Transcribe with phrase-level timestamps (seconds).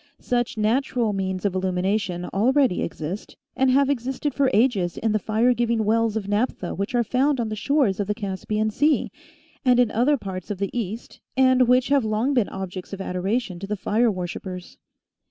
[0.17, 5.53] Such natural means of illumination already exist, and have existed for ages in the fire
[5.53, 9.11] giving wells of naphtha which are found on the shores of the Caspian sea,
[9.63, 13.59] and in other parts of the east, and which have long been objects of adoration
[13.59, 14.79] to the fire worshippers.